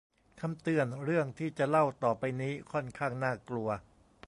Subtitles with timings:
[0.41, 3.69] คำเตือน: เรื่องที่จะเล่าต่อไปนี้ค่อนข้างน่ากลัว